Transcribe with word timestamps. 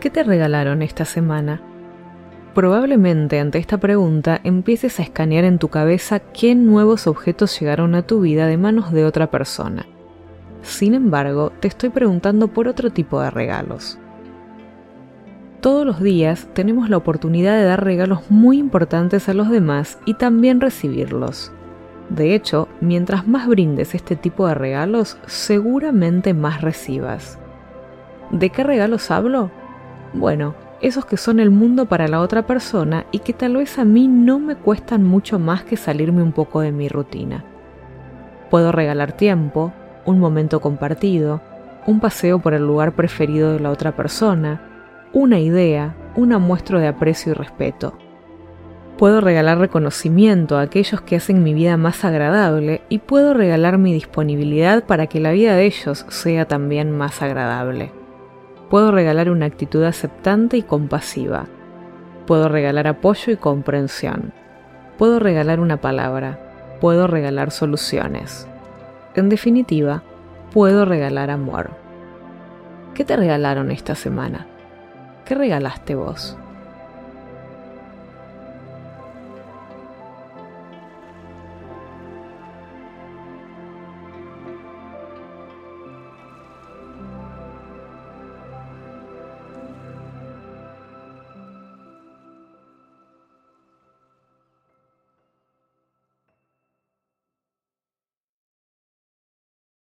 ¿Qué 0.00 0.10
te 0.10 0.22
regalaron 0.22 0.82
esta 0.82 1.04
semana? 1.04 1.60
Probablemente 2.54 3.40
ante 3.40 3.58
esta 3.58 3.78
pregunta 3.78 4.40
empieces 4.44 5.00
a 5.00 5.02
escanear 5.02 5.42
en 5.44 5.58
tu 5.58 5.68
cabeza 5.68 6.20
qué 6.20 6.54
nuevos 6.54 7.08
objetos 7.08 7.58
llegaron 7.58 7.96
a 7.96 8.02
tu 8.02 8.20
vida 8.20 8.46
de 8.46 8.56
manos 8.56 8.92
de 8.92 9.04
otra 9.04 9.28
persona. 9.28 9.86
Sin 10.62 10.94
embargo, 10.94 11.50
te 11.58 11.66
estoy 11.66 11.88
preguntando 11.88 12.46
por 12.46 12.68
otro 12.68 12.90
tipo 12.90 13.20
de 13.20 13.30
regalos. 13.30 13.98
Todos 15.60 15.84
los 15.84 16.00
días 16.00 16.46
tenemos 16.52 16.88
la 16.88 16.96
oportunidad 16.96 17.56
de 17.56 17.64
dar 17.64 17.84
regalos 17.84 18.30
muy 18.30 18.58
importantes 18.58 19.28
a 19.28 19.34
los 19.34 19.50
demás 19.50 19.98
y 20.04 20.14
también 20.14 20.60
recibirlos. 20.60 21.50
De 22.08 22.36
hecho, 22.36 22.68
mientras 22.80 23.26
más 23.26 23.48
brindes 23.48 23.96
este 23.96 24.14
tipo 24.14 24.46
de 24.46 24.54
regalos, 24.54 25.18
seguramente 25.26 26.34
más 26.34 26.62
recibas. 26.62 27.40
¿De 28.30 28.50
qué 28.50 28.62
regalos 28.62 29.10
hablo? 29.10 29.50
Bueno, 30.12 30.54
esos 30.80 31.04
que 31.04 31.16
son 31.16 31.40
el 31.40 31.50
mundo 31.50 31.86
para 31.86 32.08
la 32.08 32.20
otra 32.20 32.46
persona 32.46 33.06
y 33.10 33.18
que 33.18 33.32
tal 33.32 33.56
vez 33.56 33.78
a 33.78 33.84
mí 33.84 34.08
no 34.08 34.38
me 34.38 34.56
cuestan 34.56 35.04
mucho 35.04 35.38
más 35.38 35.64
que 35.64 35.76
salirme 35.76 36.22
un 36.22 36.32
poco 36.32 36.60
de 36.60 36.72
mi 36.72 36.88
rutina. 36.88 37.44
Puedo 38.50 38.72
regalar 38.72 39.12
tiempo, 39.12 39.72
un 40.06 40.18
momento 40.18 40.60
compartido, 40.60 41.42
un 41.86 42.00
paseo 42.00 42.38
por 42.38 42.54
el 42.54 42.66
lugar 42.66 42.92
preferido 42.92 43.52
de 43.52 43.60
la 43.60 43.70
otra 43.70 43.96
persona, 43.96 44.62
una 45.12 45.38
idea, 45.38 45.96
una 46.16 46.38
muestra 46.38 46.78
de 46.80 46.88
aprecio 46.88 47.32
y 47.32 47.34
respeto. 47.34 47.98
Puedo 48.96 49.20
regalar 49.20 49.58
reconocimiento 49.58 50.56
a 50.56 50.62
aquellos 50.62 51.00
que 51.02 51.16
hacen 51.16 51.42
mi 51.42 51.54
vida 51.54 51.76
más 51.76 52.04
agradable 52.04 52.82
y 52.88 52.98
puedo 52.98 53.32
regalar 53.34 53.78
mi 53.78 53.92
disponibilidad 53.92 54.84
para 54.84 55.06
que 55.06 55.20
la 55.20 55.32
vida 55.32 55.54
de 55.54 55.66
ellos 55.66 56.04
sea 56.08 56.46
también 56.46 56.90
más 56.96 57.22
agradable. 57.22 57.97
Puedo 58.70 58.92
regalar 58.92 59.30
una 59.30 59.46
actitud 59.46 59.82
aceptante 59.84 60.56
y 60.56 60.62
compasiva. 60.62 61.46
Puedo 62.26 62.48
regalar 62.48 62.86
apoyo 62.86 63.32
y 63.32 63.36
comprensión. 63.36 64.32
Puedo 64.98 65.18
regalar 65.18 65.60
una 65.60 65.78
palabra. 65.78 66.38
Puedo 66.80 67.06
regalar 67.06 67.50
soluciones. 67.50 68.46
En 69.14 69.28
definitiva, 69.28 70.02
puedo 70.52 70.84
regalar 70.84 71.30
amor. 71.30 71.70
¿Qué 72.94 73.04
te 73.04 73.16
regalaron 73.16 73.70
esta 73.70 73.94
semana? 73.94 74.46
¿Qué 75.24 75.34
regalaste 75.34 75.94
vos? 75.94 76.36